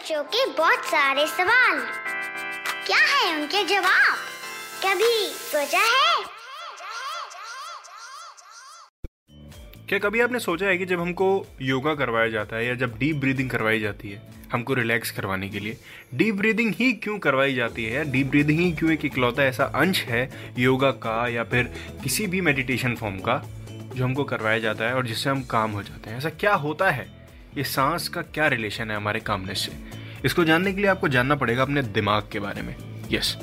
बच्चों 0.00 0.22
के 0.24 0.46
बहुत 0.46 0.84
सारे 0.84 1.26
सवाल। 1.26 1.80
क्या 2.86 2.98
है 2.98 3.40
उनके 3.40 3.64
जवाब? 3.64 4.16
कभी 4.84 5.26
सोचा 5.26 5.78
है? 5.78 6.24
क्या 9.88 9.98
कभी 9.98 10.20
आपने 10.20 10.38
सोचा 10.38 10.66
है 10.66 10.78
कि 10.78 10.86
जब 10.86 11.00
हमको 11.00 11.46
योगा 11.62 11.94
करवाया 11.94 12.28
जाता 12.28 12.56
है 12.56 12.66
या 12.66 12.74
जब 12.74 12.98
डीप 12.98 13.16
ब्रीदिंग 13.16 13.50
करवाई 13.50 13.80
जाती 13.80 14.10
है, 14.10 14.22
हमको 14.52 14.74
रिलैक्स 14.74 15.10
करवाने 15.10 15.48
के 15.48 15.60
लिए 15.60 15.76
डीप 16.14 16.34
ब्रीदिंग 16.34 16.74
ही 16.74 16.92
क्यों 16.92 17.18
करवाई 17.18 17.54
जाती 17.54 17.84
है 17.84 17.92
या 17.92 18.02
डीप 18.02 18.26
ब्रीदिंग 18.26 18.60
ही 18.60 18.72
क्यों 18.72 18.92
एक 18.92 19.04
इकलौता 19.04 19.44
ऐसा 19.44 19.64
अंश 19.64 20.02
है 20.02 20.52
योगा 20.58 20.90
का 20.90 21.28
या 21.28 21.44
फिर 21.44 21.64
किसी 22.02 22.26
भी 22.26 22.40
मेडिटेशन 22.40 22.94
फॉर्म 22.94 23.18
का 23.18 23.42
जो 23.96 24.04
हमको 24.04 24.24
करवाया 24.24 24.58
जाता 24.58 24.84
है 24.84 24.94
और 24.94 25.06
जिससे 25.06 25.30
हम 25.30 25.42
काम 25.42 25.70
हो 25.70 25.82
जाते 25.82 26.10
हैं? 26.10 26.18
ऐसा 26.18 26.30
क्या 26.30 26.54
होता 26.54 26.90
है? 26.90 27.20
ये 27.56 27.64
सांस 27.64 28.08
का 28.08 28.22
क्या 28.22 28.46
रिलेशन 28.46 28.90
है 28.90 28.96
हमारे 28.96 29.20
कामनेस 29.20 29.58
से? 29.58 29.99
इसको 30.24 30.44
जानने 30.44 30.72
के 30.72 30.80
लिए 30.80 30.90
आपको 30.90 31.08
जानना 31.08 31.34
पड़ेगा 31.34 31.62
अपने 31.62 31.82
दिमाग 31.82 32.28
के 32.32 32.40
बारे 32.40 32.62
में। 32.62 32.74
यस 33.10 33.36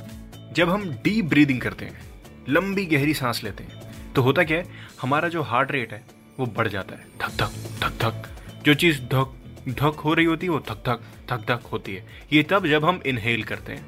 जब 0.54 0.70
हम 0.70 0.90
डीप 1.04 1.26
ब्रीदिंग 1.26 1.62
करते 1.62 1.86
हैं, 1.86 2.02
लंबी 2.50 2.86
गहरी 2.86 3.14
सांस 3.14 3.44
लेते 3.44 3.64
हैं 3.64 4.14
तो 4.14 4.22
होता 4.22 4.44
क्या 4.44 4.58
है, 4.58 4.66
हमारा 5.02 5.28
जो 5.30 5.42
हार्ट 5.42 5.72
रेट 5.72 5.94
है, 5.94 6.04
वो 6.40 6.46
बढ़ 6.48 6.68
जाता 6.68 6.96
है। 6.96 7.06
धक 7.22 7.32
धक 7.34 7.52
धक 7.82 7.98
धक। 8.02 8.64
जो 8.66 8.74
चीज़ 8.74 9.02
धक 9.02 9.34
धक 9.70 10.00
हो 10.06 10.14
रही 10.14 10.26
होती 10.26 10.46
है, 10.46 10.52
वो 10.52 10.60
धक 10.60 10.84
धक 10.86 11.02
धक 11.30 11.46
धक 11.48 11.68
होती 11.72 11.96
है। 11.96 12.06
ये 12.34 12.44
तब 12.44 12.68
जब 12.68 12.86
हम 12.86 13.02
इनहेल 13.06 13.44
करते 13.44 13.74
हैं। 13.74 13.86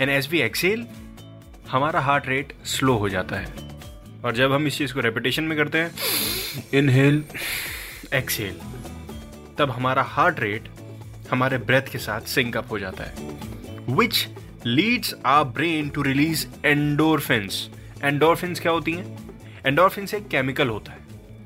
एंड 0.00 0.10
एज 0.10 0.28
वी 0.30 0.40
एक्सेल 0.40 0.86
हमारा 1.70 2.00
हार्ट 2.00 2.28
रेट 2.28 2.52
स्लो 2.64 2.96
हो 2.96 3.08
जाता 3.08 3.36
है। 3.36 3.46
और 4.24 4.34
जब 4.34 4.52
हम 4.52 4.66
इस 4.66 4.78
चीज़ 4.78 4.94
को 4.94 5.00
रेपिटेशन 5.00 5.44
में 5.44 5.56
करते 5.58 5.78
हैं 5.78 5.90
इनहेल 6.74 7.24
एक्सेल 8.14 8.54
तब 9.58 9.70
हमारा 9.70 10.02
हार्ट 10.02 10.40
रेट 10.40 10.68
हमारे 11.30 11.58
ब्रेथ 11.58 11.92
के 11.92 11.98
साथ 11.98 12.28
सिंक 12.28 12.56
अप 12.56 12.70
हो 12.70 12.78
जाता 12.78 13.04
है 13.04 13.14
which 13.96 14.26
leads 14.66 15.14
our 15.26 15.44
brain 15.44 15.88
to 15.88 16.02
release 16.02 16.46
endorphins 16.64 17.68
endorphins 18.04 18.60
क्या 18.60 18.72
होती 18.72 18.92
हैं? 18.92 19.18
एंडोरफिन्स 19.66 20.14
एक 20.14 20.28
केमिकल 20.28 20.68
होता 20.68 20.92
है, 20.92 20.98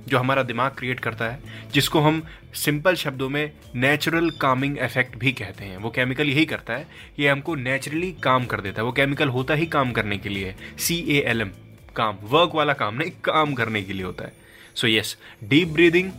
जो 0.09 0.19
हमारा 0.19 0.43
दिमाग 0.43 0.71
क्रिएट 0.71 1.01
करता 1.01 1.25
है, 1.25 1.39
जिसको 1.75 2.01
हम 2.01 2.23
सिंपल 2.55 2.95
शब्दों 2.95 3.29
में 3.29 3.53
नेचुरल 3.77 4.31
कामिंग 4.41 4.79
इफ़ेक्ट 4.79 5.17
भी 5.19 5.33
कहते 5.33 5.65
हैं। 5.65 5.77
वो 5.77 5.91
केमिकल 5.91 6.29
यही 6.29 6.45
करता 6.45 6.75
है, 6.75 6.87
ये 7.19 7.29
हमको 7.29 7.55
नेचुरली 7.55 8.13
काम 8.23 8.47
कर 8.47 8.61
देता 8.61 8.83
है। 8.83 8.87
वो 8.87 8.93
केमिकल 8.93 9.29
होता 9.29 9.55
ही 9.55 9.67
काम 9.67 9.93
करने 9.93 10.19
के 10.19 10.29
लिए 10.29 10.55
सी 10.79 10.99
ए 11.09 11.23
एल 11.31 11.41
एम 11.41 11.51
काम 11.97 12.19
वर्क 12.23 12.55
वाला 12.55 12.73
काम 12.73 12.95
नहीं 12.95 13.11
काम 13.25 13.55
करने 13.55 13.83
के 13.83 13.93
लिए 13.93 14.05
होता 14.05 14.25
है। 14.25 14.33
सो 14.75 14.87
यस 14.87 15.17
डीप 15.45 15.69
ब्रीदिंग 15.69 16.11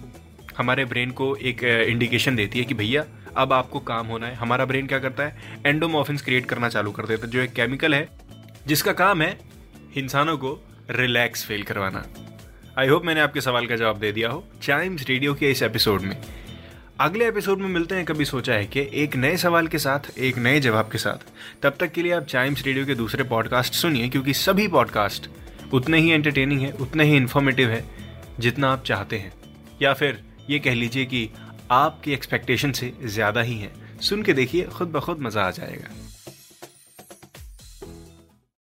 हमारे 0.58 0.86
ब्रेन 0.86 1.12
को 1.12 1.36
एक 1.36 1.64
इंडिकेशन 1.64 2.36
देती 2.36 2.60
है 2.60 2.66
कि 2.66 2.74
भैया 2.74 3.06
अब 3.38 3.54
आपको 3.54 3.80
काम 3.80 4.08
होना 4.08 4.28
है। 4.28 4.36
हमारा 4.36 4.66
ब्रेन 4.66 4.88
क्या 4.88 5.00
करता 5.00 5.24
है? 5.24 5.62
एंडोमॉर्फिन्स 5.66 6.22
क्रिएट 6.22 6.46
करना 6.46 6.70
चालू 6.70 6.92
कर 6.92 7.06
देता 7.06 7.26
है। 7.26 7.32
जो 7.32 7.40
एक 7.40 7.54
केमिकल 7.54 7.96
है, 7.96 8.10
जिसका 8.68 8.94
काम 8.94 9.22
है 9.22 9.40
इंसानों 9.98 10.38
को 10.38 10.68
रिलैक्स 10.90 11.46
फील 11.46 11.64
करवाना। 11.64 12.06
आई 12.80 12.88
होप 12.88 13.06
मैंने 13.06 13.22
आपके 13.22 13.42
सवाल 13.42 13.68
का 13.68 13.76
जवाब 13.76 14.00
दे 14.00 14.12
दिया 14.12 14.30
हो। 14.30 14.48
चाइम्स 14.62 15.08
रेडियो 15.08 15.34
के 15.34 15.52
इस 15.52 15.64
एपिसोड 15.64 16.02
में। 16.02 16.18
अगले 17.00 17.28
एपिसोड 17.28 17.60
में 17.60 17.70
मिलते 17.70 17.96
हैं, 17.96 18.06
कभी 18.06 18.26
सोचा 18.26 18.54
है 18.54 18.66
कि 18.66 18.90
एक 18.94 19.16
नए 19.16 19.38
सवाल 19.38 19.68
के 19.68 19.78
साथ, 19.78 20.20
एक 20.20 20.38
नए 20.38 20.60
जवाब 20.60 20.90
के 20.92 20.98
साथ। 20.98 21.26
तब 21.62 21.78
तक 21.80 21.92
के 21.92 22.04
लिए 22.04 22.12
आप 22.12 22.24
चाइम्स 22.24 22.66
रेडियो 22.66 22.86
के 22.86 22.96
दूसरे 22.96 23.24
पॉडकास्ट 23.24 23.74
सुनिए, 23.74 24.10
क्योंकि 24.10 24.34
सभी 24.34 24.68
पॉडकास्ट 24.68 25.30
उतने 25.74 26.00
ही 26.00 26.12
एंटरटेनिंग 26.12 26.62
है, 26.62 26.72
उतने 26.72 27.04
ही 27.04 27.16
इन्फॉर्मेटिव 27.16 27.70
है, 27.70 27.86
जितना 28.40 28.72
आप 28.72 28.84
चाहते 28.84 29.18
हैं। 29.18 29.34
या 29.82 29.94
फिर 29.94 30.24
ये 30.50 30.60
कह 30.60 30.74
लीजिए 30.74 31.06
कि 31.06 31.30
आपकी 31.72 32.14
एक्सपेक्टेशन 32.14 32.72
से 32.72 32.92
ज़्यादा 33.04 33.42
ही 33.42 33.58
है। 33.58 33.72
सुन 34.02 34.24
के 34.24 34.34
देखिए, 34.34 34.64
खुद 34.68 34.88
ब 34.88 35.00
खुद 35.00 35.20
मज़ा 35.20 35.44
आ 35.44 35.52
जाएगा। 35.52 35.90